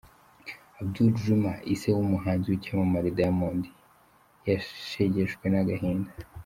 Abdul 0.79 1.09
Juma 1.21 1.53
Ise 1.73 1.89
w’umuhanzi 1.95 2.45
w’icyamamare 2.47 3.09
Diamond 3.17 3.63
yashegeshwe 4.47 5.45
n’agahinda 5.49 6.11